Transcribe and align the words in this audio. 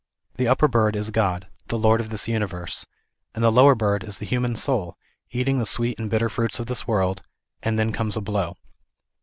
The 0.37 0.47
upper 0.47 0.67
bird 0.67 0.95
is 0.95 1.11
Godr 1.11 1.43
the 1.67 1.77
Lord 1.77 2.01
of 2.01 2.09
this 2.09 2.27
universe, 2.27 2.87
and 3.35 3.43
the 3.43 3.51
lower 3.51 3.75
bird 3.75 4.03
is 4.03 4.17
the 4.17 4.25
human 4.25 4.55
soul, 4.55 4.97
eating 5.29 5.59
the 5.59 5.65
sweet 5.67 5.99
and 5.99 6.09
bitter 6.09 6.27
fruits 6.27 6.59
of 6.59 6.65
this 6.65 6.87
world, 6.87 7.21
and 7.61 7.77
then 7.77 7.91
comes 7.91 8.17
a 8.17 8.21
blow. 8.21 8.57